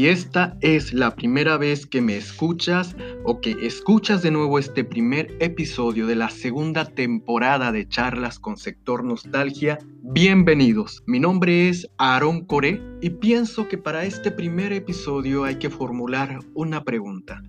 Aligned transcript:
Si 0.00 0.08
esta 0.08 0.56
es 0.62 0.94
la 0.94 1.14
primera 1.14 1.58
vez 1.58 1.84
que 1.84 2.00
me 2.00 2.16
escuchas 2.16 2.96
o 3.22 3.42
que 3.42 3.54
escuchas 3.66 4.22
de 4.22 4.30
nuevo 4.30 4.58
este 4.58 4.82
primer 4.82 5.36
episodio 5.40 6.06
de 6.06 6.16
la 6.16 6.30
segunda 6.30 6.86
temporada 6.86 7.70
de 7.70 7.86
charlas 7.86 8.38
con 8.38 8.56
sector 8.56 9.04
nostalgia, 9.04 9.78
bienvenidos. 10.02 11.02
Mi 11.06 11.20
nombre 11.20 11.68
es 11.68 11.86
Aaron 11.98 12.46
Coré 12.46 12.80
y 13.02 13.10
pienso 13.10 13.68
que 13.68 13.76
para 13.76 14.06
este 14.06 14.30
primer 14.30 14.72
episodio 14.72 15.44
hay 15.44 15.56
que 15.56 15.68
formular 15.68 16.38
una 16.54 16.82
pregunta 16.82 17.42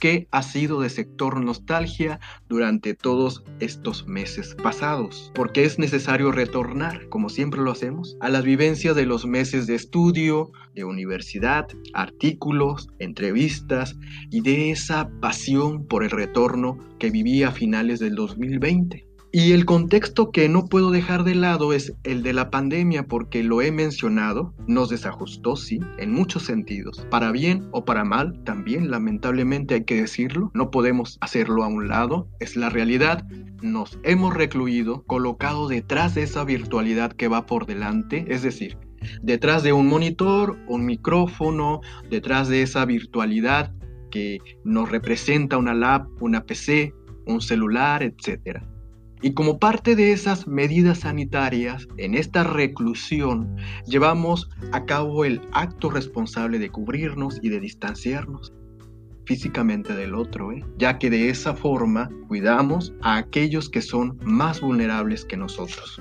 qué 0.00 0.26
ha 0.32 0.42
sido 0.42 0.80
de 0.80 0.90
sector 0.90 1.40
nostalgia 1.44 2.18
durante 2.48 2.94
todos 2.94 3.44
estos 3.60 4.08
meses 4.08 4.56
pasados. 4.60 5.30
Porque 5.34 5.64
es 5.64 5.78
necesario 5.78 6.32
retornar, 6.32 7.08
como 7.08 7.28
siempre 7.28 7.60
lo 7.60 7.70
hacemos, 7.70 8.16
a 8.20 8.28
las 8.28 8.42
vivencias 8.42 8.96
de 8.96 9.06
los 9.06 9.26
meses 9.26 9.66
de 9.66 9.76
estudio, 9.76 10.50
de 10.74 10.84
universidad, 10.84 11.68
artículos, 11.92 12.88
entrevistas 12.98 13.96
y 14.30 14.40
de 14.40 14.70
esa 14.70 15.10
pasión 15.20 15.86
por 15.86 16.02
el 16.02 16.10
retorno 16.10 16.78
que 16.98 17.10
viví 17.10 17.42
a 17.42 17.52
finales 17.52 18.00
del 18.00 18.14
2020. 18.14 19.09
Y 19.32 19.52
el 19.52 19.64
contexto 19.64 20.32
que 20.32 20.48
no 20.48 20.64
puedo 20.64 20.90
dejar 20.90 21.22
de 21.22 21.36
lado 21.36 21.72
es 21.72 21.94
el 22.02 22.24
de 22.24 22.32
la 22.32 22.50
pandemia 22.50 23.06
porque 23.06 23.44
lo 23.44 23.62
he 23.62 23.70
mencionado, 23.70 24.52
nos 24.66 24.88
desajustó, 24.88 25.54
sí, 25.54 25.78
en 25.98 26.12
muchos 26.12 26.42
sentidos, 26.42 27.06
para 27.10 27.30
bien 27.30 27.68
o 27.70 27.84
para 27.84 28.04
mal, 28.04 28.42
también 28.42 28.90
lamentablemente 28.90 29.74
hay 29.74 29.84
que 29.84 30.00
decirlo, 30.00 30.50
no 30.52 30.72
podemos 30.72 31.16
hacerlo 31.20 31.62
a 31.62 31.68
un 31.68 31.86
lado, 31.86 32.28
es 32.40 32.56
la 32.56 32.70
realidad, 32.70 33.24
nos 33.62 34.00
hemos 34.02 34.34
recluido, 34.34 35.04
colocado 35.04 35.68
detrás 35.68 36.16
de 36.16 36.24
esa 36.24 36.42
virtualidad 36.42 37.12
que 37.12 37.28
va 37.28 37.46
por 37.46 37.66
delante, 37.66 38.24
es 38.30 38.42
decir, 38.42 38.78
detrás 39.22 39.62
de 39.62 39.72
un 39.72 39.86
monitor, 39.86 40.58
un 40.66 40.84
micrófono, 40.84 41.82
detrás 42.10 42.48
de 42.48 42.62
esa 42.62 42.84
virtualidad 42.84 43.72
que 44.10 44.38
nos 44.64 44.90
representa 44.90 45.56
una 45.56 45.72
lab, 45.72 46.08
una 46.20 46.44
PC, 46.44 46.92
un 47.26 47.40
celular, 47.40 48.02
etcétera. 48.02 48.66
Y 49.22 49.32
como 49.32 49.58
parte 49.58 49.96
de 49.96 50.12
esas 50.12 50.46
medidas 50.46 51.00
sanitarias, 51.00 51.86
en 51.98 52.14
esta 52.14 52.42
reclusión, 52.42 53.56
llevamos 53.86 54.48
a 54.72 54.84
cabo 54.86 55.24
el 55.24 55.42
acto 55.52 55.90
responsable 55.90 56.58
de 56.58 56.70
cubrirnos 56.70 57.38
y 57.42 57.50
de 57.50 57.60
distanciarnos 57.60 58.52
físicamente 59.26 59.94
del 59.94 60.14
otro, 60.14 60.50
¿eh? 60.50 60.64
ya 60.76 60.98
que 60.98 61.08
de 61.08 61.28
esa 61.28 61.54
forma 61.54 62.10
cuidamos 62.26 62.92
a 63.02 63.16
aquellos 63.16 63.68
que 63.68 63.80
son 63.80 64.18
más 64.24 64.60
vulnerables 64.60 65.24
que 65.24 65.36
nosotros. 65.36 66.00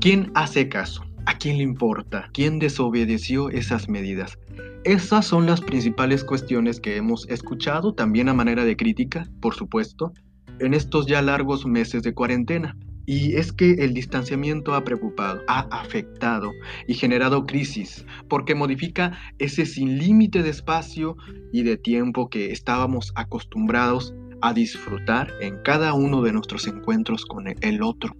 ¿Quién 0.00 0.32
hace 0.34 0.68
caso? 0.68 1.04
¿A 1.26 1.38
quién 1.38 1.58
le 1.58 1.62
importa? 1.62 2.28
¿Quién 2.32 2.58
desobedeció 2.58 3.50
esas 3.50 3.88
medidas? 3.88 4.38
Esas 4.84 5.26
son 5.26 5.46
las 5.46 5.60
principales 5.60 6.24
cuestiones 6.24 6.80
que 6.80 6.96
hemos 6.96 7.28
escuchado, 7.28 7.94
también 7.94 8.28
a 8.28 8.34
manera 8.34 8.64
de 8.64 8.76
crítica, 8.76 9.28
por 9.40 9.54
supuesto, 9.54 10.12
en 10.60 10.74
estos 10.74 11.06
ya 11.06 11.22
largos 11.22 11.66
meses 11.66 12.02
de 12.02 12.14
cuarentena. 12.14 12.76
Y 13.08 13.36
es 13.36 13.52
que 13.52 13.72
el 13.84 13.94
distanciamiento 13.94 14.74
ha 14.74 14.82
preocupado, 14.82 15.40
ha 15.46 15.60
afectado 15.70 16.50
y 16.88 16.94
generado 16.94 17.46
crisis, 17.46 18.04
porque 18.28 18.56
modifica 18.56 19.16
ese 19.38 19.64
sin 19.64 19.98
límite 19.98 20.42
de 20.42 20.50
espacio 20.50 21.16
y 21.52 21.62
de 21.62 21.76
tiempo 21.76 22.28
que 22.28 22.50
estábamos 22.50 23.12
acostumbrados 23.14 24.12
a 24.42 24.52
disfrutar 24.52 25.30
en 25.40 25.62
cada 25.62 25.94
uno 25.94 26.20
de 26.22 26.32
nuestros 26.32 26.66
encuentros 26.66 27.24
con 27.24 27.46
el 27.46 27.82
otro. 27.82 28.16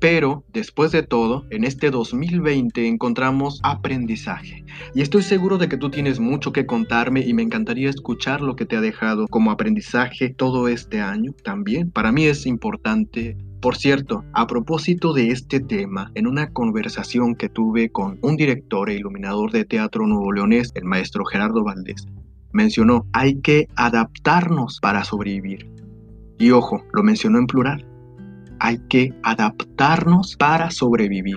Pero, 0.00 0.44
después 0.52 0.92
de 0.92 1.02
todo, 1.02 1.44
en 1.50 1.64
este 1.64 1.90
2020 1.90 2.86
encontramos 2.86 3.58
aprendizaje. 3.64 4.64
Y 4.94 5.00
estoy 5.00 5.22
seguro 5.22 5.58
de 5.58 5.68
que 5.68 5.76
tú 5.76 5.90
tienes 5.90 6.20
mucho 6.20 6.52
que 6.52 6.66
contarme 6.66 7.20
y 7.20 7.34
me 7.34 7.42
encantaría 7.42 7.90
escuchar 7.90 8.40
lo 8.40 8.54
que 8.54 8.64
te 8.64 8.76
ha 8.76 8.80
dejado 8.80 9.26
como 9.26 9.50
aprendizaje 9.50 10.28
todo 10.28 10.68
este 10.68 11.00
año 11.00 11.32
también. 11.42 11.90
Para 11.90 12.12
mí 12.12 12.26
es 12.26 12.46
importante 12.46 13.36
por 13.60 13.74
cierto, 13.74 14.24
a 14.34 14.46
propósito 14.46 15.12
de 15.12 15.30
este 15.30 15.58
tema, 15.58 16.12
en 16.14 16.28
una 16.28 16.52
conversación 16.52 17.34
que 17.34 17.48
tuve 17.48 17.90
con 17.90 18.16
un 18.22 18.36
director 18.36 18.88
e 18.88 18.94
iluminador 18.94 19.50
de 19.50 19.64
teatro 19.64 20.06
nuevo 20.06 20.30
leonés, 20.30 20.70
el 20.76 20.84
maestro 20.84 21.24
Gerardo 21.24 21.64
Valdés, 21.64 22.06
mencionó, 22.52 23.04
hay 23.12 23.40
que 23.40 23.66
adaptarnos 23.74 24.78
para 24.80 25.02
sobrevivir. 25.02 25.68
Y 26.38 26.52
ojo, 26.52 26.84
lo 26.92 27.02
mencionó 27.02 27.40
en 27.40 27.48
plural 27.48 27.84
hay 28.60 28.78
que 28.88 29.12
adaptarnos 29.22 30.36
para 30.36 30.70
sobrevivir. 30.70 31.36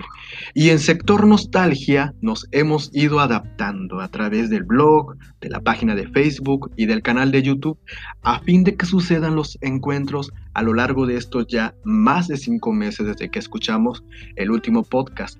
Y 0.54 0.70
en 0.70 0.78
sector 0.78 1.26
nostalgia 1.26 2.14
nos 2.20 2.46
hemos 2.52 2.90
ido 2.92 3.20
adaptando 3.20 4.00
a 4.00 4.08
través 4.08 4.50
del 4.50 4.64
blog, 4.64 5.16
de 5.40 5.50
la 5.50 5.60
página 5.60 5.94
de 5.94 6.08
Facebook 6.08 6.70
y 6.76 6.86
del 6.86 7.02
canal 7.02 7.32
de 7.32 7.42
YouTube 7.42 7.78
a 8.22 8.40
fin 8.40 8.64
de 8.64 8.76
que 8.76 8.86
sucedan 8.86 9.34
los 9.34 9.58
encuentros 9.60 10.32
a 10.54 10.62
lo 10.62 10.74
largo 10.74 11.06
de 11.06 11.16
estos 11.16 11.46
ya 11.46 11.74
más 11.84 12.28
de 12.28 12.36
cinco 12.36 12.72
meses 12.72 13.06
desde 13.06 13.30
que 13.30 13.38
escuchamos 13.38 14.04
el 14.36 14.50
último 14.50 14.82
podcast. 14.82 15.38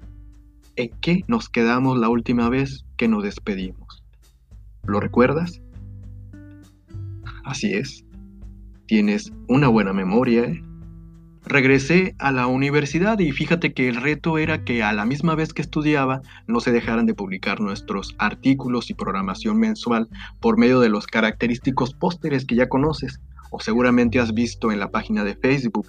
¿En 0.76 0.90
qué 1.00 1.24
nos 1.28 1.48
quedamos 1.48 1.98
la 1.98 2.08
última 2.08 2.48
vez 2.48 2.84
que 2.96 3.08
nos 3.08 3.22
despedimos? 3.22 4.02
¿Lo 4.84 5.00
recuerdas? 5.00 5.60
Así 7.44 7.72
es. 7.72 8.04
Tienes 8.86 9.32
una 9.48 9.68
buena 9.68 9.92
memoria, 9.92 10.44
¿eh? 10.44 10.62
Regresé 11.44 12.14
a 12.18 12.30
la 12.30 12.46
universidad 12.46 13.18
y 13.18 13.32
fíjate 13.32 13.72
que 13.72 13.88
el 13.88 13.96
reto 13.96 14.38
era 14.38 14.64
que 14.64 14.82
a 14.82 14.92
la 14.92 15.04
misma 15.04 15.34
vez 15.34 15.52
que 15.52 15.62
estudiaba 15.62 16.22
no 16.46 16.60
se 16.60 16.70
dejaran 16.70 17.06
de 17.06 17.14
publicar 17.14 17.60
nuestros 17.60 18.14
artículos 18.18 18.90
y 18.90 18.94
programación 18.94 19.58
mensual 19.58 20.08
por 20.40 20.56
medio 20.56 20.78
de 20.80 20.88
los 20.88 21.06
característicos 21.06 21.94
pósteres 21.94 22.44
que 22.44 22.54
ya 22.54 22.68
conoces 22.68 23.20
o 23.50 23.60
seguramente 23.60 24.20
has 24.20 24.32
visto 24.34 24.72
en 24.72 24.78
la 24.78 24.90
página 24.90 25.24
de 25.24 25.34
Facebook. 25.34 25.88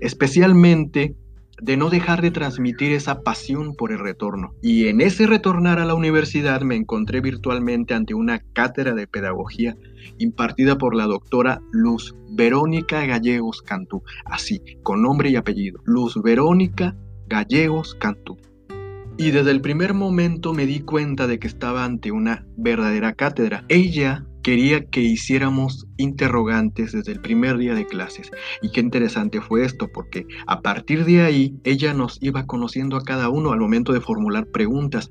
Especialmente 0.00 1.14
de 1.60 1.76
no 1.76 1.90
dejar 1.90 2.22
de 2.22 2.30
transmitir 2.30 2.92
esa 2.92 3.22
pasión 3.22 3.74
por 3.74 3.92
el 3.92 3.98
retorno. 3.98 4.54
Y 4.62 4.88
en 4.88 5.00
ese 5.00 5.26
retornar 5.26 5.78
a 5.78 5.84
la 5.84 5.94
universidad 5.94 6.62
me 6.62 6.76
encontré 6.76 7.20
virtualmente 7.20 7.94
ante 7.94 8.14
una 8.14 8.40
cátedra 8.52 8.94
de 8.94 9.06
pedagogía 9.06 9.76
impartida 10.18 10.78
por 10.78 10.94
la 10.94 11.06
doctora 11.06 11.60
Luz 11.72 12.14
Verónica 12.30 13.04
Gallegos 13.06 13.62
Cantú, 13.62 14.02
así, 14.26 14.60
con 14.82 15.02
nombre 15.02 15.30
y 15.30 15.36
apellido, 15.36 15.80
Luz 15.84 16.20
Verónica 16.22 16.96
Gallegos 17.26 17.94
Cantú. 17.94 18.36
Y 19.16 19.30
desde 19.30 19.52
el 19.52 19.60
primer 19.60 19.94
momento 19.94 20.52
me 20.52 20.66
di 20.66 20.80
cuenta 20.80 21.28
de 21.28 21.38
que 21.38 21.46
estaba 21.46 21.84
ante 21.84 22.10
una 22.10 22.46
verdadera 22.56 23.12
cátedra. 23.12 23.64
Ella 23.68 24.26
quería 24.44 24.84
que 24.84 25.00
hiciéramos 25.00 25.88
interrogantes 25.96 26.92
desde 26.92 27.12
el 27.12 27.20
primer 27.20 27.56
día 27.56 27.74
de 27.74 27.86
clases. 27.86 28.30
Y 28.62 28.70
qué 28.70 28.80
interesante 28.80 29.40
fue 29.40 29.64
esto, 29.64 29.88
porque 29.88 30.26
a 30.46 30.60
partir 30.60 31.04
de 31.04 31.22
ahí 31.22 31.56
ella 31.64 31.94
nos 31.94 32.22
iba 32.22 32.46
conociendo 32.46 32.96
a 32.96 33.02
cada 33.02 33.30
uno 33.30 33.52
al 33.52 33.58
momento 33.58 33.92
de 33.92 34.02
formular 34.02 34.46
preguntas 34.46 35.10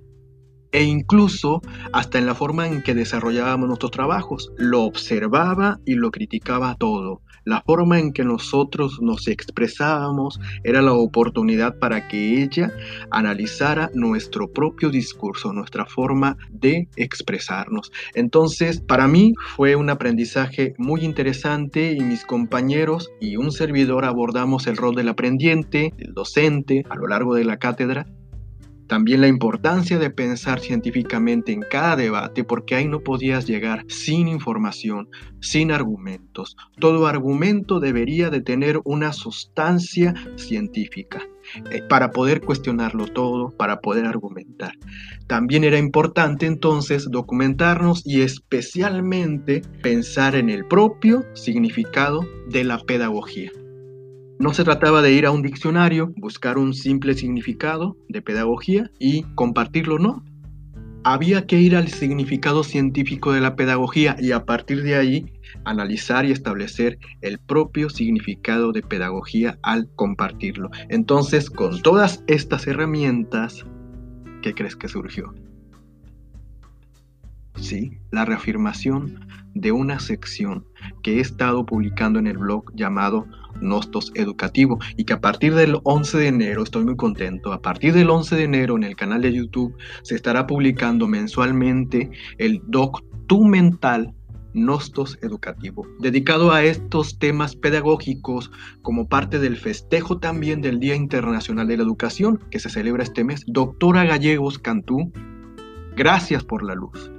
e 0.74 0.84
incluso 0.84 1.62
hasta 1.94 2.18
en 2.18 2.26
la 2.26 2.36
forma 2.36 2.68
en 2.68 2.82
que 2.82 2.94
desarrollábamos 2.94 3.68
nuestros 3.68 3.92
trabajos. 3.92 4.52
Lo 4.58 4.84
observaba 4.84 5.80
y 5.86 5.94
lo 5.94 6.12
criticaba 6.12 6.76
todo. 6.78 7.22
La 7.46 7.62
forma 7.62 8.00
en 8.00 8.14
que 8.14 8.24
nosotros 8.24 9.00
nos 9.02 9.28
expresábamos 9.28 10.40
era 10.64 10.82
la 10.82 10.94
oportunidad 10.94 11.78
para 11.78 12.08
que 12.08 12.42
ella 12.42 12.72
analizara 13.12 13.92
nuestro 13.94 14.52
propio 14.52 14.90
discurso, 14.90 15.52
nuestra 15.52 15.86
forma 15.86 16.38
de 16.50 16.88
expresarnos. 16.96 17.92
Entonces, 18.16 18.80
para 18.80 19.10
mí 19.10 19.34
fue 19.56 19.76
un 19.76 19.90
aprendizaje 19.90 20.74
muy 20.78 21.02
interesante 21.02 21.92
y 21.92 22.00
mis 22.00 22.24
compañeros 22.24 23.12
y 23.20 23.36
un 23.36 23.52
servidor 23.52 24.06
abordamos 24.06 24.66
el 24.68 24.78
rol 24.78 24.96
del 24.96 25.10
aprendiente, 25.10 25.94
del 25.98 26.14
docente 26.14 26.86
a 26.90 26.96
lo 26.96 27.08
largo 27.08 27.36
de 27.36 27.44
la 27.44 27.58
cátedra 27.58 28.08
también 28.94 29.22
la 29.22 29.28
importancia 29.28 29.98
de 29.98 30.12
pensar 30.12 30.60
científicamente 30.60 31.52
en 31.52 31.62
cada 31.62 31.96
debate 31.96 32.44
porque 32.44 32.76
ahí 32.76 32.88
no 32.88 33.00
podías 33.00 33.48
llegar 33.48 33.86
sin 33.88 34.28
información, 34.28 35.10
sin 35.42 35.72
argumentos. 35.72 36.56
Todo 36.78 37.08
argumento 37.08 37.80
debería 37.80 38.30
de 38.30 38.42
tener 38.42 38.82
una 38.84 39.12
sustancia 39.12 40.14
científica 40.36 41.24
eh, 41.72 41.82
para 41.90 42.12
poder 42.12 42.42
cuestionarlo 42.42 43.08
todo, 43.08 43.50
para 43.50 43.82
poder 43.82 44.06
argumentar. 44.06 44.74
También 45.26 45.64
era 45.64 45.80
importante 45.80 46.46
entonces 46.46 47.10
documentarnos 47.10 48.06
y 48.06 48.22
especialmente 48.22 49.64
pensar 49.82 50.36
en 50.36 50.52
el 50.52 50.68
propio 50.68 51.26
significado 51.34 52.28
de 52.48 52.64
la 52.64 52.78
pedagogía. 52.78 53.50
No 54.40 54.54
se 54.54 54.64
trataba 54.64 55.02
de 55.02 55.14
ir 55.14 55.26
a 55.26 55.32
un 55.32 55.42
diccionario, 55.42 56.12
buscar 56.18 56.58
un 56.58 56.74
simple 56.74 57.14
significado 57.14 57.96
de 58.10 58.22
pedagogía 58.22 58.90
y 59.00 59.24
compartirlo, 59.36 60.00
no. 60.00 60.24
Había 61.06 61.46
que 61.46 61.60
ir 61.60 61.76
al 61.76 61.90
significado 61.90 62.64
científico 62.64 63.34
de 63.34 63.42
la 63.42 63.56
pedagogía 63.56 64.16
y 64.20 64.32
a 64.32 64.46
partir 64.46 64.84
de 64.84 64.96
ahí 64.96 65.26
analizar 65.66 66.26
y 66.26 66.32
establecer 66.32 66.98
el 67.22 67.40
propio 67.40 67.90
significado 67.90 68.72
de 68.72 68.82
pedagogía 68.82 69.60
al 69.64 69.90
compartirlo. 69.96 70.72
Entonces, 70.90 71.50
con 71.50 71.82
todas 71.82 72.24
estas 72.28 72.68
herramientas, 72.68 73.66
¿qué 74.42 74.54
crees 74.54 74.76
que 74.76 74.88
surgió? 74.88 75.34
sí, 77.64 77.98
la 78.12 78.26
reafirmación 78.26 79.28
de 79.54 79.72
una 79.72 80.00
sección 80.00 80.66
que 81.02 81.18
he 81.18 81.20
estado 81.20 81.66
publicando 81.66 82.20
en 82.20 82.28
el 82.28 82.38
blog 82.38 82.74
llamado 82.76 83.26
Nostos 83.62 84.12
Educativo 84.16 84.80
y 84.98 85.06
que 85.06 85.14
a 85.14 85.22
partir 85.22 85.54
del 85.56 85.78
11 85.84 86.18
de 86.18 86.28
enero, 86.28 86.64
estoy 86.64 86.84
muy 86.86 86.96
contento, 86.96 87.54
a 87.54 87.62
partir 87.62 87.94
del 87.94 88.10
11 88.10 88.36
de 88.36 88.44
enero 88.44 88.76
en 88.76 88.84
el 88.84 88.96
canal 88.96 89.22
de 89.22 89.34
YouTube 89.34 89.76
se 90.04 90.16
estará 90.16 90.48
publicando 90.48 91.08
mensualmente 91.08 92.10
el 92.38 92.62
documental 92.68 94.14
Nostos 94.54 95.18
Educativo, 95.22 95.88
dedicado 96.00 96.52
a 96.52 96.64
estos 96.64 97.18
temas 97.18 97.56
pedagógicos 97.56 98.52
como 98.82 99.08
parte 99.08 99.40
del 99.40 99.58
festejo 99.58 100.20
también 100.20 100.62
del 100.62 100.80
Día 100.80 100.96
Internacional 100.96 101.68
de 101.68 101.78
la 101.78 101.84
Educación 101.84 102.40
que 102.52 102.60
se 102.60 102.70
celebra 102.70 103.04
este 103.04 103.24
mes. 103.24 103.44
Doctora 103.48 104.06
Gallegos 104.06 104.60
Cantú, 104.60 105.12
gracias 105.96 106.44
por 106.44 106.64
la 106.64 106.76
luz. 106.76 107.12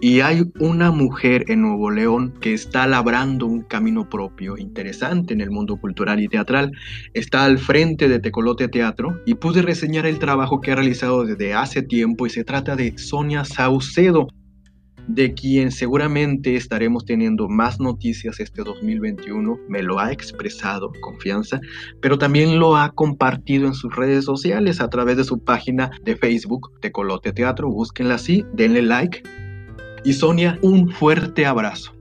Y 0.00 0.20
hay 0.20 0.44
una 0.58 0.90
mujer 0.90 1.46
en 1.48 1.62
Nuevo 1.62 1.90
León 1.90 2.34
que 2.40 2.52
está 2.52 2.86
labrando 2.86 3.46
un 3.46 3.62
camino 3.62 4.08
propio 4.08 4.58
interesante 4.58 5.32
en 5.32 5.40
el 5.40 5.50
mundo 5.50 5.78
cultural 5.78 6.20
y 6.20 6.28
teatral. 6.28 6.72
Está 7.14 7.44
al 7.44 7.58
frente 7.58 8.06
de 8.08 8.18
Tecolote 8.18 8.68
Teatro 8.68 9.18
y 9.24 9.34
pude 9.34 9.62
reseñar 9.62 10.04
el 10.04 10.18
trabajo 10.18 10.60
que 10.60 10.72
ha 10.72 10.74
realizado 10.74 11.24
desde 11.24 11.54
hace 11.54 11.80
tiempo 11.82 12.26
y 12.26 12.30
se 12.30 12.44
trata 12.44 12.76
de 12.76 12.98
Sonia 12.98 13.44
Saucedo, 13.46 14.28
de 15.08 15.32
quien 15.32 15.70
seguramente 15.70 16.56
estaremos 16.56 17.06
teniendo 17.06 17.48
más 17.48 17.80
noticias 17.80 18.38
este 18.38 18.64
2021. 18.64 19.60
Me 19.66 19.82
lo 19.82 19.98
ha 19.98 20.12
expresado, 20.12 20.92
confianza, 21.00 21.58
pero 22.02 22.18
también 22.18 22.58
lo 22.58 22.76
ha 22.76 22.92
compartido 22.92 23.66
en 23.66 23.72
sus 23.72 23.96
redes 23.96 24.26
sociales 24.26 24.82
a 24.82 24.90
través 24.90 25.16
de 25.16 25.24
su 25.24 25.42
página 25.42 25.90
de 26.04 26.16
Facebook, 26.16 26.70
Tecolote 26.82 27.32
Teatro. 27.32 27.70
Búsquenla 27.70 28.16
así, 28.16 28.44
denle 28.52 28.82
like 28.82 29.22
y 30.06 30.12
Sonia 30.12 30.56
un 30.62 30.88
fuerte 30.88 31.46
abrazo. 31.46 31.92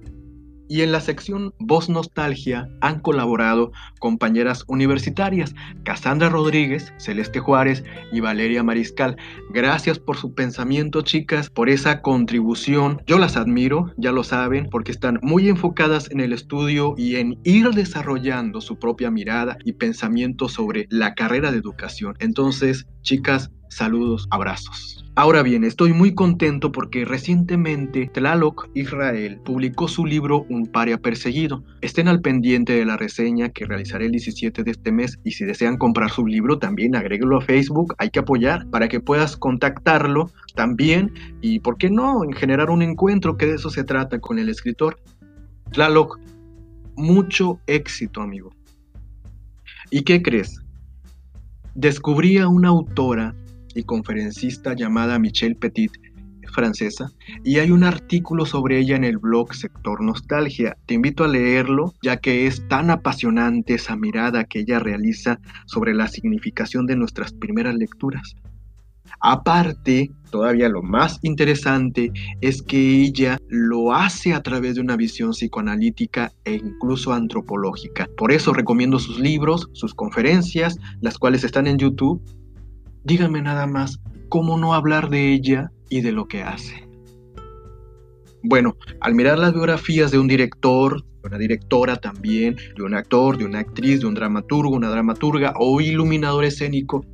Y 0.69 0.81
en 0.81 0.91
la 0.91 1.01
sección 1.01 1.53
Voz 1.59 1.89
Nostalgia 1.89 2.69
han 2.81 2.99
colaborado 2.99 3.71
compañeras 3.99 4.63
universitarias, 4.67 5.55
Cassandra 5.83 6.29
Rodríguez, 6.29 6.93
Celeste 6.97 7.39
Juárez 7.39 7.83
y 8.11 8.19
Valeria 8.19 8.61
Mariscal. 8.61 9.17
Gracias 9.51 9.97
por 9.97 10.17
su 10.17 10.35
pensamiento, 10.35 11.01
chicas, 11.01 11.49
por 11.49 11.67
esa 11.67 12.03
contribución. 12.03 13.01
Yo 13.07 13.17
las 13.17 13.37
admiro, 13.37 13.91
ya 13.97 14.11
lo 14.11 14.23
saben, 14.23 14.69
porque 14.69 14.91
están 14.91 15.19
muy 15.23 15.49
enfocadas 15.49 16.09
en 16.11 16.19
el 16.19 16.31
estudio 16.31 16.93
y 16.97 17.15
en 17.15 17.39
ir 17.43 17.71
desarrollando 17.71 18.61
su 18.61 18.77
propia 18.77 19.09
mirada 19.09 19.57
y 19.65 19.73
pensamiento 19.73 20.47
sobre 20.47 20.85
la 20.91 21.15
carrera 21.15 21.51
de 21.51 21.57
educación. 21.57 22.15
Entonces, 22.19 22.85
chicas, 23.01 23.51
saludos, 23.75 24.27
abrazos. 24.31 25.03
Ahora 25.17 25.43
bien, 25.43 25.63
estoy 25.63 25.93
muy 25.93 26.13
contento 26.13 26.71
porque 26.71 27.05
recientemente 27.05 28.09
Tlaloc 28.13 28.69
Israel 28.73 29.39
publicó 29.43 29.87
su 29.87 30.05
libro 30.05 30.45
Un 30.49 30.67
paria 30.67 30.97
perseguido. 30.97 31.63
Estén 31.81 32.07
al 32.07 32.21
pendiente 32.21 32.73
de 32.73 32.85
la 32.85 32.97
reseña 32.97 33.49
que 33.49 33.65
realizaré 33.65 34.05
el 34.05 34.11
17 34.11 34.63
de 34.63 34.71
este 34.71 34.91
mes 34.91 35.19
y 35.23 35.31
si 35.31 35.45
desean 35.45 35.77
comprar 35.77 36.09
su 36.09 36.25
libro 36.25 36.57
también 36.57 36.95
agréguelo 36.95 37.37
a 37.37 37.41
Facebook, 37.41 37.95
hay 37.97 38.09
que 38.09 38.19
apoyar 38.19 38.69
para 38.69 38.87
que 38.87 38.99
puedas 38.99 39.37
contactarlo 39.37 40.31
también 40.53 41.13
y 41.41 41.59
por 41.59 41.77
qué 41.77 41.89
no, 41.89 42.23
en 42.23 42.33
generar 42.33 42.69
un 42.69 42.81
encuentro 42.81 43.37
que 43.37 43.45
de 43.45 43.55
eso 43.55 43.69
se 43.69 43.83
trata 43.83 44.19
con 44.19 44.39
el 44.39 44.49
escritor. 44.49 44.99
Tlaloc, 45.71 46.17
mucho 46.95 47.59
éxito 47.67 48.21
amigo. 48.21 48.51
¿Y 49.91 50.03
qué 50.03 50.21
crees? 50.21 50.61
Descubrí 51.73 52.37
a 52.37 52.47
una 52.47 52.69
autora 52.69 53.35
y 53.75 53.83
conferencista 53.83 54.73
llamada 54.73 55.19
Michelle 55.19 55.55
Petit, 55.55 55.91
francesa, 56.55 57.11
y 57.43 57.59
hay 57.59 57.69
un 57.69 57.83
artículo 57.83 58.45
sobre 58.45 58.79
ella 58.79 58.95
en 58.95 59.03
el 59.03 59.17
blog 59.17 59.53
Sector 59.53 60.01
Nostalgia. 60.01 60.77
Te 60.85 60.95
invito 60.95 61.23
a 61.23 61.27
leerlo, 61.27 61.93
ya 62.01 62.17
que 62.17 62.47
es 62.47 62.67
tan 62.67 62.89
apasionante 62.89 63.75
esa 63.75 63.95
mirada 63.95 64.45
que 64.45 64.59
ella 64.59 64.79
realiza 64.79 65.39
sobre 65.65 65.93
la 65.93 66.07
significación 66.07 66.85
de 66.85 66.95
nuestras 66.95 67.33
primeras 67.33 67.75
lecturas. 67.75 68.35
Aparte, 69.21 70.11
todavía 70.29 70.67
lo 70.67 70.81
más 70.81 71.19
interesante 71.21 72.11
es 72.41 72.61
que 72.61 73.01
ella 73.01 73.37
lo 73.47 73.93
hace 73.93 74.33
a 74.33 74.41
través 74.41 74.75
de 74.75 74.81
una 74.81 74.97
visión 74.97 75.31
psicoanalítica 75.31 76.31
e 76.43 76.55
incluso 76.55 77.13
antropológica. 77.13 78.07
Por 78.17 78.31
eso 78.31 78.53
recomiendo 78.53 78.99
sus 78.99 79.19
libros, 79.19 79.69
sus 79.73 79.93
conferencias, 79.93 80.77
las 81.01 81.17
cuales 81.17 81.43
están 81.43 81.67
en 81.67 81.77
YouTube 81.77 82.21
díganme 83.05 83.41
nada 83.41 83.67
más 83.67 83.99
cómo 84.29 84.57
no 84.57 84.73
hablar 84.73 85.09
de 85.09 85.31
ella 85.31 85.71
y 85.89 86.01
de 86.01 86.11
lo 86.11 86.27
que 86.27 86.43
hace. 86.43 86.85
Bueno, 88.43 88.75
al 88.99 89.15
mirar 89.15 89.39
las 89.39 89.53
biografías 89.53 90.11
de 90.11 90.19
un 90.19 90.27
director, 90.27 91.03
de 91.03 91.27
una 91.27 91.37
directora 91.37 91.95
también, 91.95 92.57
de 92.75 92.83
un 92.83 92.93
actor, 92.93 93.37
de 93.37 93.45
una 93.45 93.59
actriz, 93.59 94.01
de 94.01 94.07
un 94.07 94.15
dramaturgo, 94.15 94.75
una 94.75 94.89
dramaturga 94.89 95.53
o 95.57 95.79
iluminador 95.81 96.45
escénico, 96.45 97.05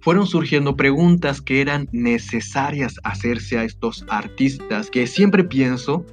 fueron 0.00 0.26
surgiendo 0.26 0.76
preguntas 0.76 1.40
que 1.40 1.60
eran 1.60 1.88
necesarias 1.92 2.96
hacerse 3.04 3.58
a 3.58 3.64
estos 3.64 4.04
artistas 4.08 4.90
que 4.90 5.06
siempre 5.06 5.44
pienso 5.44 6.04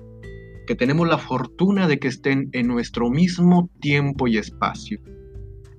que 0.68 0.76
tenemos 0.76 1.08
la 1.08 1.18
fortuna 1.18 1.88
de 1.88 2.00
que 2.00 2.08
estén 2.08 2.50
en 2.52 2.68
nuestro 2.68 3.10
mismo 3.10 3.70
tiempo 3.80 4.28
y 4.28 4.38
espacio. 4.38 5.00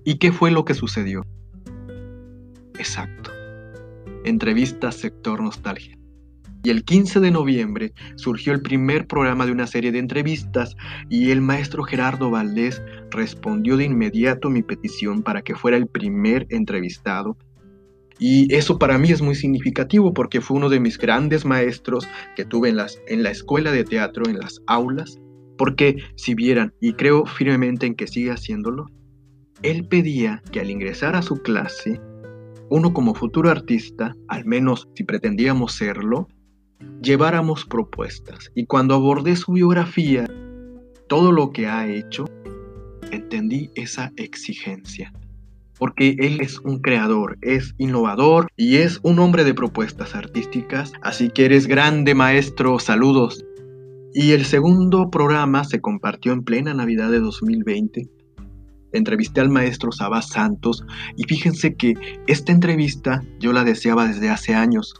¿Y 0.05 0.19
qué 0.19 0.33
fue 0.33 0.50
lo 0.50 0.65
que 0.65 0.75
sucedió? 0.75 1.23
Exacto. 2.78 3.31
Entrevista 4.25 4.93
Sector 4.93 5.40
Nostalgia. 5.43 5.96
Y 6.62 6.70
el 6.70 6.84
15 6.84 7.20
de 7.20 7.31
noviembre 7.31 7.93
surgió 8.17 8.52
el 8.52 8.61
primer 8.61 9.06
programa 9.06 9.46
de 9.46 9.52
una 9.52 9.69
serie 9.69 9.93
de 9.93 10.00
entrevistas 10.00 10.75
y 11.08 11.31
el 11.31 11.40
maestro 11.40 11.84
Gerardo 11.84 12.28
Valdés 12.28 12.82
respondió 13.11 13.76
de 13.76 13.84
inmediato 13.84 14.50
mi 14.50 14.62
petición 14.62 15.23
para 15.23 15.43
que 15.43 15.55
fuera 15.55 15.76
el 15.76 15.87
primer 15.87 16.46
entrevistado. 16.50 17.37
Y 18.19 18.52
eso 18.52 18.81
para 18.81 18.99
mí 18.99 19.12
es 19.12 19.23
muy 19.23 19.37
significativo 19.37 20.12
porque 20.12 20.40
fue 20.40 20.56
uno 20.56 20.69
de 20.69 20.81
mis 20.81 20.99
grandes 20.99 21.44
maestros 21.44 22.08
que 22.34 22.44
tuve 22.44 22.70
en, 22.70 22.76
las, 22.76 23.00
en 23.06 23.23
la 23.23 23.31
escuela 23.31 23.70
de 23.70 23.84
teatro, 23.84 24.28
en 24.28 24.38
las 24.38 24.61
aulas, 24.67 25.20
porque 25.56 25.96
si 26.17 26.34
vieran, 26.34 26.75
y 26.81 26.94
creo 26.94 27.26
firmemente 27.26 27.87
en 27.87 27.94
que 27.94 28.08
sigue 28.08 28.32
haciéndolo, 28.32 28.87
él 29.62 29.87
pedía 29.87 30.43
que 30.50 30.61
al 30.61 30.70
ingresar 30.70 31.14
a 31.14 31.23
su 31.23 31.37
clase 31.37 32.00
uno 32.68 32.92
como 32.92 33.14
futuro 33.14 33.50
artista, 33.50 34.14
al 34.28 34.44
menos 34.44 34.88
si 34.94 35.04
pretendíamos 35.04 35.73
serlo, 35.73 36.28
lleváramos 37.00 37.64
propuestas. 37.64 38.50
Y 38.54 38.66
cuando 38.66 38.94
abordé 38.94 39.37
su 39.37 39.52
biografía, 39.52 40.26
todo 41.08 41.32
lo 41.32 41.52
que 41.52 41.66
ha 41.66 41.87
hecho, 41.88 42.25
entendí 43.11 43.70
esa 43.75 44.12
exigencia. 44.16 45.12
Porque 45.78 46.16
él 46.18 46.40
es 46.40 46.58
un 46.61 46.80
creador, 46.80 47.37
es 47.42 47.75
innovador 47.76 48.49
y 48.56 48.76
es 48.76 48.99
un 49.02 49.18
hombre 49.18 49.44
de 49.44 49.54
propuestas 49.54 50.14
artísticas. 50.14 50.92
Así 51.02 51.28
que 51.28 51.44
eres 51.44 51.66
grande 51.66 52.14
maestro, 52.14 52.78
saludos. 52.78 53.44
Y 54.14 54.32
el 54.32 54.46
segundo 54.46 55.11
programa 55.11 55.64
se 55.64 55.80
compartió 55.80 56.32
en 56.32 56.42
plena 56.42 56.73
Navidad 56.73 57.11
de 57.11 57.20
2020 57.20 58.08
entrevisté 58.93 59.40
al 59.40 59.50
maestro 59.50 59.93
Saba 59.93 60.23
Santos 60.23 60.85
y 61.16 61.25
fíjense 61.25 61.75
que 61.75 61.95
esta 62.26 62.52
entrevista 62.52 63.23
yo 63.38 63.52
la 63.52 63.64
deseaba 63.64 64.07
desde 64.07 64.31
hace 64.31 64.55
años. 64.55 64.95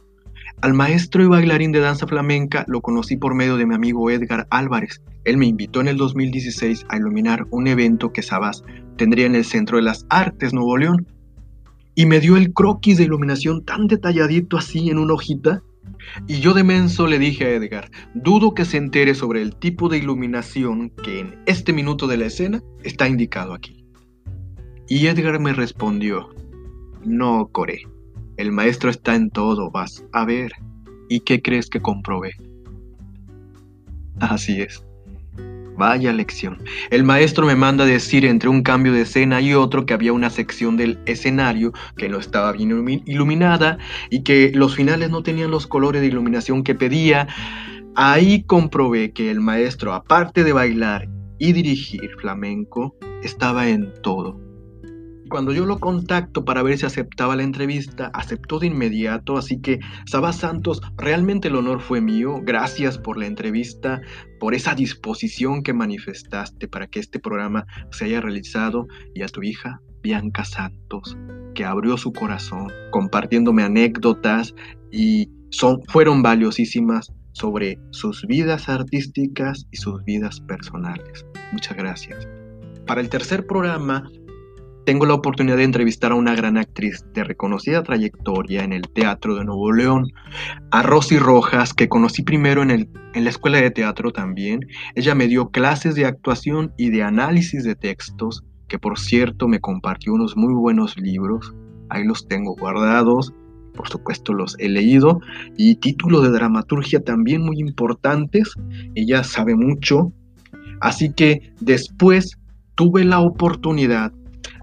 Al 0.63 0.73
maestro 0.73 1.23
y 1.23 1.27
bailarín 1.27 1.73
de 1.73 1.81
danza 1.81 2.07
flamenca 2.07 2.65
lo 2.67 2.81
conocí 2.81 3.17
por 3.17 3.35
medio 3.35 3.57
de 3.59 3.67
mi 3.67 3.75
amigo 3.75 4.11
Edgar 4.11 4.47
Álvarez. 4.51 5.03
Él 5.25 5.37
me 5.37 5.47
invitó 5.47 5.81
en 5.81 5.89
el 5.89 5.99
2016 5.99 6.87
a 6.89 6.97
iluminar 6.97 7.47
un 7.51 7.67
evento 7.67 8.13
que 8.13 8.23
Sabas 8.23 8.63
tendría 8.97 9.27
en 9.27 9.35
el 9.35 9.45
Centro 9.45 9.77
de 9.77 9.83
las 9.83 10.07
Artes 10.09 10.55
Nuevo 10.55 10.79
León. 10.79 11.07
Y 11.95 12.07
me 12.07 12.21
dio 12.21 12.37
el 12.37 12.55
croquis 12.55 12.97
de 12.97 13.05
iluminación 13.05 13.65
tan 13.65 13.87
detalladito 13.87 14.57
así 14.57 14.89
en 14.89 14.99
una 14.99 15.15
hojita. 15.15 15.63
Y 16.27 16.41
yo 16.41 16.55
de 16.55 16.65
menso 16.65 17.07
le 17.07 17.19
dije 17.19 17.45
a 17.45 17.51
Edgar, 17.51 17.91
dudo 18.15 18.55
que 18.55 18.65
se 18.65 18.77
entere 18.77 19.15
sobre 19.15 19.43
el 19.43 19.57
tipo 19.57 19.89
de 19.89 19.99
iluminación 19.99 20.91
que 20.91 21.21
en 21.21 21.43
este 21.47 21.73
minuto 21.73 22.07
de 22.07 22.17
la 22.17 22.27
escena 22.27 22.63
está 22.83 23.09
indicado 23.09 23.55
aquí. 23.55 23.85
Y 24.89 25.07
Edgar 25.07 25.41
me 25.41 25.53
respondió, 25.53 26.31
no, 27.05 27.49
Core, 27.49 27.83
el 28.37 28.53
maestro 28.53 28.91
está 28.91 29.15
en 29.15 29.31
todo, 29.31 29.71
vas 29.71 30.05
a 30.13 30.25
ver. 30.25 30.53
¿Y 31.09 31.21
qué 31.21 31.41
crees 31.41 31.69
que 31.69 31.81
comprobé? 31.81 32.33
Así 34.21 34.61
es. 34.61 34.85
Vaya 35.77 36.13
lección. 36.13 36.59
El 36.91 37.05
maestro 37.05 37.47
me 37.47 37.55
manda 37.55 37.85
decir 37.85 38.25
entre 38.25 38.49
un 38.49 38.63
cambio 38.63 38.93
de 38.93 39.03
escena 39.03 39.41
y 39.41 39.53
otro 39.53 39.85
que 39.85 39.95
había 39.95 40.13
una 40.13 40.31
sección 40.31 40.77
del 40.77 40.99
escenario 41.05 41.73
que 41.97 42.09
no 42.09 42.19
estaba 42.19 42.53
bien 42.53 43.03
iluminada 43.05 43.79
y 44.11 44.23
que 44.23 44.53
los 44.55 44.75
finales 44.75 45.11
no 45.11 45.23
tenían 45.23 45.51
los 45.51 45.67
colores 45.67 46.01
de 46.01 46.09
iluminación 46.09 46.63
que 46.63 46.75
pedía. 46.75 47.29
Ahí 47.95 48.43
comprobé 48.45 49.13
que 49.13 49.31
el 49.31 49.41
maestro, 49.41 49.93
aparte 49.93 50.45
de 50.45 50.53
bailar 50.53 51.09
y 51.39 51.53
dirigir 51.53 52.11
flamenco, 52.19 52.97
estaba 53.23 53.69
en 53.69 53.93
todo 54.03 54.46
Cuando 55.29 55.53
yo 55.53 55.67
lo 55.67 55.79
contacto 55.79 56.45
para 56.45 56.63
ver 56.63 56.79
si 56.79 56.87
aceptaba 56.87 57.35
la 57.35 57.43
entrevista, 57.43 58.11
aceptó 58.15 58.61
de 58.61 58.69
inmediato, 58.69 59.37
así 59.37 59.61
que 59.61 59.81
Saba 60.07 60.33
Santos, 60.33 60.81
realmente 60.97 61.49
el 61.49 61.57
honor 61.57 61.81
fue 61.81 62.01
mío. 62.01 62.41
Gracias 62.43 62.97
por 62.99 63.19
la 63.19 63.27
entrevista, 63.27 64.01
por 64.39 64.55
esa 64.55 64.75
disposición 64.75 65.63
que 65.63 65.73
manifestaste 65.73 66.69
para 66.69 66.87
que 66.87 67.01
este 67.01 67.19
programa 67.19 67.67
se 67.91 68.05
haya 68.05 68.21
realizado 68.21 68.87
y 69.15 69.23
a 69.23 69.29
tu 69.29 69.43
hija, 69.43 69.81
Bianca 70.03 70.45
Santos, 70.45 71.17
que 71.55 71.65
abrió 71.65 71.97
su 71.97 72.13
corazón 72.13 72.69
compartiéndome 72.93 73.65
anécdotas 73.65 74.55
y 74.93 75.29
son, 75.51 75.83
fueron 75.89 76.23
valiosísimas 76.23 77.13
sobre 77.33 77.79
sus 77.91 78.25
vidas 78.27 78.69
artísticas 78.69 79.67
y 79.73 79.77
sus 79.79 80.05
vidas 80.05 80.41
personales. 80.41 81.27
Muchas 81.53 81.77
gracias. 81.77 82.29
Para 82.87 83.01
el 83.01 83.09
tercer 83.09 83.47
programa 83.47 84.09
tengo 84.87 85.05
la 85.05 85.15
oportunidad 85.15 85.57
de 85.57 85.65
entrevistar 85.65 86.13
a 86.13 86.15
una 86.15 86.37
gran 86.37 86.57
actriz 86.57 87.05
de 87.13 87.25
reconocida 87.25 87.83
trayectoria 87.83 88.63
en 88.63 88.73
el 88.73 88.83
Teatro 88.83 89.35
de 89.35 89.45
Nuevo 89.45 89.73
León, 89.73 90.13
a 90.71 90.83
Rosy 90.85 91.19
Rojas, 91.19 91.75
que 91.75 91.89
conocí 91.89 92.23
primero 92.23 92.63
en, 92.63 92.71
el, 92.71 92.89
en 93.13 93.25
la 93.25 93.31
escuela 93.31 93.61
de 93.61 93.73
teatro 93.73 94.13
también. 94.13 94.61
Ella 94.95 95.17
me 95.17 95.27
dio 95.27 95.51
clases 95.51 95.97
de 95.97 96.07
actuación 96.07 96.73
y 96.79 96.91
de 96.91 97.03
análisis 97.03 97.65
de 97.65 97.75
textos, 97.75 98.45
que 98.69 98.79
por 98.79 98.97
cierto 98.97 99.49
me 99.49 99.59
compartió 99.59 100.15
unos 100.15 100.37
muy 100.37 100.55
buenos 100.55 100.97
libros. 100.97 101.53
Ahí 101.89 102.05
los 102.05 102.29
tengo 102.29 102.55
guardados, 102.55 103.35
por 103.75 103.89
supuesto 103.89 104.35
los 104.35 104.55
he 104.61 104.69
leído, 104.69 105.21
y 105.57 105.75
títulos 105.77 106.23
de 106.23 106.31
dramaturgia 106.31 107.01
también 107.01 107.43
muy 107.43 107.59
importantes. 107.59 108.53
Ella 108.95 109.25
sabe 109.25 109.57
mucho. 109.57 110.13
Así 110.81 111.13
que 111.13 111.53
después 111.61 112.39
tuve 112.77 113.05
la 113.05 113.19
oportunidad 113.19 114.13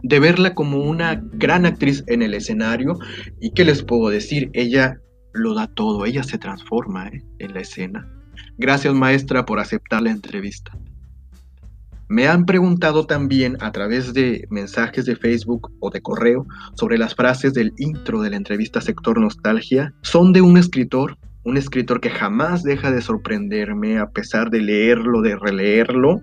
de 0.03 0.19
verla 0.19 0.53
como 0.53 0.77
una 0.79 1.21
gran 1.33 1.65
actriz 1.65 2.03
en 2.07 2.21
el 2.21 2.33
escenario 2.33 2.99
y 3.39 3.51
qué 3.51 3.63
les 3.65 3.81
puedo 3.81 4.09
decir, 4.09 4.49
ella 4.53 4.99
lo 5.33 5.55
da 5.55 5.67
todo, 5.67 6.05
ella 6.05 6.23
se 6.23 6.37
transforma 6.37 7.07
¿eh? 7.07 7.23
en 7.39 7.53
la 7.53 7.61
escena. 7.61 8.07
Gracias 8.57 8.93
maestra 8.93 9.45
por 9.45 9.59
aceptar 9.59 10.01
la 10.01 10.11
entrevista. 10.11 10.71
Me 12.09 12.27
han 12.27 12.45
preguntado 12.45 13.05
también 13.05 13.57
a 13.61 13.71
través 13.71 14.13
de 14.13 14.45
mensajes 14.51 15.05
de 15.05 15.15
Facebook 15.15 15.71
o 15.79 15.89
de 15.89 16.01
correo 16.01 16.45
sobre 16.75 16.97
las 16.97 17.15
frases 17.15 17.53
del 17.53 17.73
intro 17.77 18.21
de 18.21 18.29
la 18.29 18.35
entrevista 18.35 18.81
Sector 18.81 19.19
Nostalgia. 19.19 19.93
Son 20.01 20.33
de 20.33 20.41
un 20.41 20.57
escritor, 20.57 21.17
un 21.45 21.57
escritor 21.57 22.01
que 22.01 22.11
jamás 22.11 22.61
deja 22.61 22.91
de 22.91 23.01
sorprenderme 23.01 23.97
a 23.97 24.09
pesar 24.11 24.51
de 24.51 24.61
leerlo, 24.61 25.21
de 25.21 25.37
releerlo. 25.37 26.21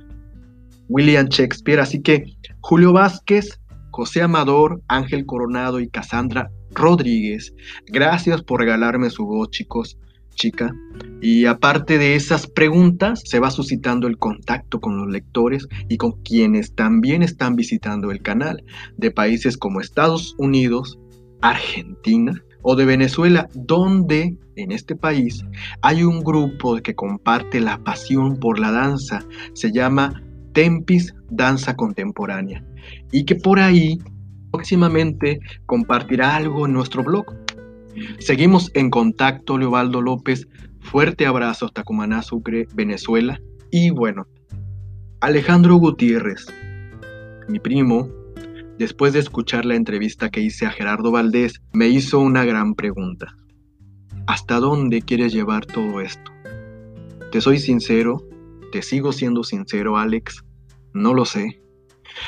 William 0.88 1.26
Shakespeare. 1.26 1.80
Así 1.80 2.02
que 2.02 2.24
Julio 2.60 2.92
Vázquez 2.92 3.59
José 4.00 4.22
Amador, 4.22 4.80
Ángel 4.88 5.26
Coronado 5.26 5.78
y 5.78 5.86
Cassandra 5.86 6.50
Rodríguez. 6.70 7.52
Gracias 7.86 8.42
por 8.42 8.60
regalarme 8.60 9.10
su 9.10 9.26
voz, 9.26 9.50
chicos, 9.50 9.98
chica. 10.34 10.74
Y 11.20 11.44
aparte 11.44 11.98
de 11.98 12.14
esas 12.14 12.46
preguntas, 12.46 13.20
se 13.26 13.40
va 13.40 13.50
suscitando 13.50 14.06
el 14.06 14.16
contacto 14.16 14.80
con 14.80 14.96
los 14.96 15.12
lectores 15.12 15.68
y 15.90 15.98
con 15.98 16.12
quienes 16.22 16.74
también 16.74 17.22
están 17.22 17.56
visitando 17.56 18.10
el 18.10 18.22
canal, 18.22 18.64
de 18.96 19.10
países 19.10 19.58
como 19.58 19.82
Estados 19.82 20.34
Unidos, 20.38 20.98
Argentina 21.42 22.42
o 22.62 22.76
de 22.76 22.86
Venezuela, 22.86 23.50
donde 23.52 24.38
en 24.56 24.72
este 24.72 24.96
país 24.96 25.44
hay 25.82 26.04
un 26.04 26.24
grupo 26.24 26.80
que 26.80 26.94
comparte 26.94 27.60
la 27.60 27.76
pasión 27.84 28.38
por 28.38 28.58
la 28.58 28.72
danza. 28.72 29.26
Se 29.52 29.70
llama 29.72 30.22
Tempis 30.52 31.14
Danza 31.30 31.76
Contemporánea 31.76 32.64
y 33.12 33.24
que 33.24 33.36
por 33.36 33.58
ahí 33.58 33.98
próximamente 34.50 35.40
compartirá 35.66 36.36
algo 36.36 36.66
en 36.66 36.72
nuestro 36.72 37.02
blog. 37.02 37.26
Seguimos 38.18 38.70
en 38.74 38.90
contacto, 38.90 39.58
Leobaldo 39.58 40.00
López. 40.00 40.48
Fuerte 40.80 41.26
abrazo 41.26 41.66
hasta 41.66 41.82
Cumaná, 41.82 42.22
Sucre, 42.22 42.66
Venezuela. 42.74 43.40
Y 43.70 43.90
bueno, 43.90 44.26
Alejandro 45.20 45.76
Gutiérrez, 45.76 46.46
mi 47.48 47.58
primo, 47.58 48.08
después 48.78 49.12
de 49.12 49.18
escuchar 49.18 49.66
la 49.66 49.74
entrevista 49.74 50.30
que 50.30 50.40
hice 50.40 50.66
a 50.66 50.70
Gerardo 50.70 51.10
Valdés, 51.10 51.60
me 51.72 51.88
hizo 51.88 52.20
una 52.20 52.44
gran 52.44 52.74
pregunta. 52.74 53.36
¿Hasta 54.26 54.60
dónde 54.60 55.02
quieres 55.02 55.32
llevar 55.32 55.66
todo 55.66 56.00
esto? 56.00 56.32
Te 57.32 57.40
soy 57.40 57.58
sincero, 57.58 58.24
te 58.70 58.82
sigo 58.82 59.12
siendo 59.12 59.44
sincero, 59.44 59.96
Alex, 59.96 60.44
no 60.92 61.14
lo 61.14 61.24
sé. 61.24 61.60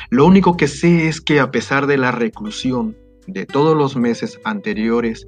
Lo 0.09 0.25
único 0.25 0.57
que 0.57 0.67
sé 0.67 1.07
es 1.07 1.21
que 1.21 1.39
a 1.39 1.51
pesar 1.51 1.87
de 1.87 1.97
la 1.97 2.11
reclusión 2.11 2.95
de 3.27 3.45
todos 3.45 3.77
los 3.77 3.95
meses 3.95 4.39
anteriores, 4.43 5.27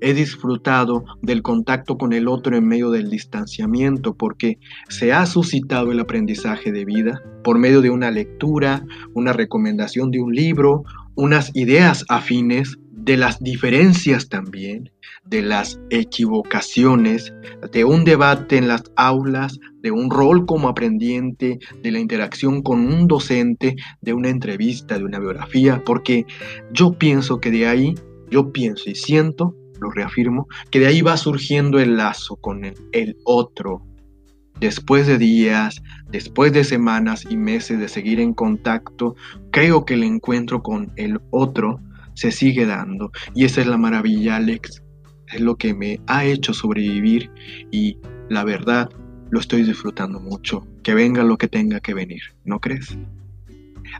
he 0.00 0.12
disfrutado 0.12 1.04
del 1.22 1.42
contacto 1.42 1.96
con 1.96 2.12
el 2.12 2.28
otro 2.28 2.56
en 2.56 2.66
medio 2.66 2.90
del 2.90 3.10
distanciamiento 3.10 4.14
porque 4.14 4.58
se 4.88 5.12
ha 5.12 5.24
suscitado 5.26 5.90
el 5.90 6.00
aprendizaje 6.00 6.70
de 6.70 6.84
vida 6.84 7.22
por 7.42 7.58
medio 7.58 7.80
de 7.80 7.90
una 7.90 8.10
lectura, 8.10 8.84
una 9.14 9.32
recomendación 9.32 10.10
de 10.10 10.20
un 10.20 10.34
libro, 10.34 10.84
unas 11.14 11.50
ideas 11.54 12.04
afines 12.08 12.76
de 13.06 13.16
las 13.16 13.40
diferencias 13.40 14.28
también, 14.28 14.90
de 15.24 15.40
las 15.40 15.78
equivocaciones, 15.90 17.32
de 17.70 17.84
un 17.84 18.04
debate 18.04 18.56
en 18.56 18.66
las 18.66 18.82
aulas, 18.96 19.60
de 19.80 19.92
un 19.92 20.10
rol 20.10 20.44
como 20.44 20.68
aprendiente, 20.68 21.60
de 21.84 21.92
la 21.92 22.00
interacción 22.00 22.62
con 22.62 22.80
un 22.80 23.06
docente, 23.06 23.76
de 24.00 24.12
una 24.12 24.28
entrevista, 24.28 24.98
de 24.98 25.04
una 25.04 25.20
biografía, 25.20 25.84
porque 25.86 26.26
yo 26.72 26.98
pienso 26.98 27.38
que 27.38 27.52
de 27.52 27.68
ahí, 27.68 27.94
yo 28.28 28.50
pienso 28.50 28.90
y 28.90 28.96
siento, 28.96 29.54
lo 29.80 29.88
reafirmo, 29.92 30.48
que 30.72 30.80
de 30.80 30.88
ahí 30.88 31.00
va 31.00 31.16
surgiendo 31.16 31.78
el 31.78 31.96
lazo 31.96 32.34
con 32.34 32.64
el, 32.64 33.16
otro. 33.22 33.82
Después 34.58 35.06
de 35.06 35.18
días, 35.18 35.80
después 36.10 36.52
de 36.52 36.64
semanas 36.64 37.24
y 37.30 37.36
meses 37.36 37.78
de 37.78 37.86
seguir 37.86 38.18
en 38.18 38.34
contacto, 38.34 39.14
creo 39.52 39.84
que 39.84 39.94
el 39.94 40.02
encuentro 40.02 40.60
con 40.60 40.90
el 40.96 41.20
otro 41.30 41.78
se 42.16 42.32
sigue 42.32 42.66
dando. 42.66 43.12
Y 43.34 43.44
esa 43.44 43.60
es 43.60 43.68
la 43.68 43.76
maravilla, 43.76 44.36
Alex. 44.36 44.82
Es 45.32 45.40
lo 45.40 45.56
que 45.56 45.74
me 45.74 46.00
ha 46.08 46.24
hecho 46.24 46.52
sobrevivir 46.52 47.30
y 47.70 47.98
la 48.28 48.42
verdad 48.42 48.90
lo 49.30 49.38
estoy 49.38 49.62
disfrutando 49.62 50.18
mucho. 50.18 50.66
Que 50.82 50.94
venga 50.94 51.22
lo 51.22 51.38
que 51.38 51.48
tenga 51.48 51.78
que 51.80 51.94
venir, 51.94 52.22
¿no 52.44 52.58
crees? 52.58 52.98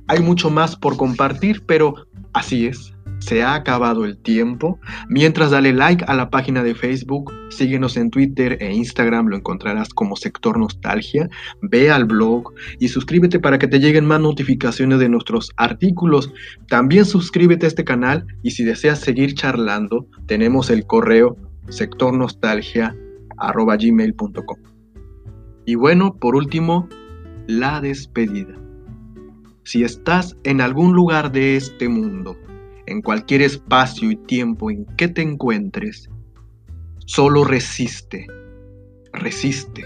Hay 0.08 0.20
mucho 0.20 0.50
más 0.50 0.74
por 0.76 0.96
compartir, 0.96 1.64
pero 1.66 2.06
así 2.32 2.66
es 2.66 2.95
se 3.18 3.42
ha 3.42 3.54
acabado 3.54 4.04
el 4.04 4.18
tiempo. 4.18 4.78
Mientras 5.08 5.50
dale 5.50 5.72
like 5.72 6.04
a 6.06 6.14
la 6.14 6.28
página 6.30 6.62
de 6.62 6.74
Facebook, 6.74 7.32
síguenos 7.50 7.96
en 7.96 8.10
Twitter 8.10 8.58
e 8.60 8.74
Instagram, 8.74 9.28
lo 9.28 9.36
encontrarás 9.36 9.88
como 9.90 10.16
Sector 10.16 10.58
Nostalgia. 10.58 11.30
Ve 11.62 11.90
al 11.90 12.04
blog 12.04 12.52
y 12.78 12.88
suscríbete 12.88 13.40
para 13.40 13.58
que 13.58 13.68
te 13.68 13.80
lleguen 13.80 14.06
más 14.06 14.20
notificaciones 14.20 14.98
de 14.98 15.08
nuestros 15.08 15.52
artículos. 15.56 16.32
También 16.68 17.04
suscríbete 17.04 17.66
a 17.66 17.68
este 17.68 17.84
canal 17.84 18.26
y 18.42 18.52
si 18.52 18.64
deseas 18.64 19.00
seguir 19.00 19.34
charlando, 19.34 20.06
tenemos 20.26 20.70
el 20.70 20.86
correo 20.86 21.36
sectornostalgia.gmail.com. 21.68 24.56
Y 25.64 25.74
bueno, 25.74 26.14
por 26.14 26.36
último, 26.36 26.88
la 27.48 27.80
despedida. 27.80 28.54
Si 29.64 29.82
estás 29.82 30.36
en 30.44 30.60
algún 30.60 30.92
lugar 30.92 31.32
de 31.32 31.56
este 31.56 31.88
mundo 31.88 32.36
en 32.86 33.02
cualquier 33.02 33.42
espacio 33.42 34.10
y 34.10 34.16
tiempo 34.16 34.70
en 34.70 34.84
que 34.96 35.08
te 35.08 35.22
encuentres, 35.22 36.08
solo 37.06 37.44
resiste, 37.44 38.26
resiste. 39.12 39.84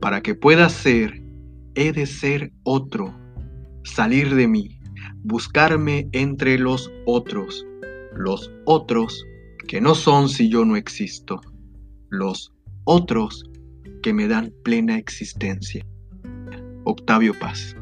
Para 0.00 0.20
que 0.20 0.34
pueda 0.34 0.68
ser, 0.68 1.22
he 1.74 1.92
de 1.92 2.06
ser 2.06 2.52
otro, 2.62 3.14
salir 3.84 4.34
de 4.34 4.46
mí, 4.46 4.78
buscarme 5.22 6.08
entre 6.12 6.58
los 6.58 6.90
otros, 7.06 7.66
los 8.14 8.50
otros 8.64 9.24
que 9.66 9.80
no 9.80 9.94
son 9.94 10.28
si 10.28 10.48
yo 10.48 10.64
no 10.64 10.76
existo, 10.76 11.40
los 12.10 12.52
otros 12.84 13.44
que 14.02 14.12
me 14.12 14.28
dan 14.28 14.52
plena 14.62 14.98
existencia. 14.98 15.84
Octavio 16.84 17.32
Paz. 17.38 17.74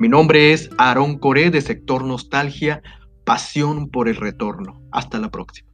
Mi 0.00 0.08
nombre 0.08 0.52
es 0.52 0.68
Aarón 0.76 1.18
Coré 1.18 1.50
de 1.50 1.60
Sector 1.60 2.04
Nostalgia 2.04 2.82
pasión 3.24 3.88
por 3.88 4.08
el 4.08 4.16
retorno. 4.16 4.80
Hasta 4.92 5.18
la 5.18 5.30
próxima. 5.30 5.73